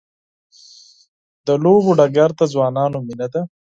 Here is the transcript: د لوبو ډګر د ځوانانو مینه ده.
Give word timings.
د 1.45 1.47
لوبو 1.63 1.91
ډګر 1.99 2.29
د 2.39 2.41
ځوانانو 2.53 2.97
مینه 3.07 3.27
ده. 3.33 3.41